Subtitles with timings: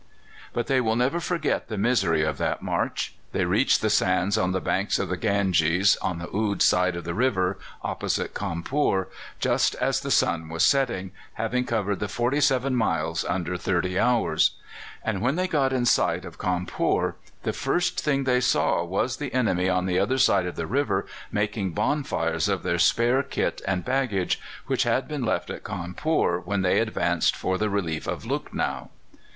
[0.51, 3.13] But they will never forget the misery of that march.
[3.33, 7.03] They reached the sands on the banks of the Ganges, on the Oude side of
[7.03, 9.09] the river opposite Cawnpore,
[9.39, 14.53] just as the sun was setting, having covered the forty seven miles under thirty hours.
[15.03, 17.13] And when they got in sight of Cawnpore
[17.43, 21.05] the first thing they saw was the enemy on the other side of the river
[21.31, 26.63] making bonfires of their spare kit and baggage, which had been left at Cawnpore when
[26.63, 28.89] they advanced for the relief of Lucknow.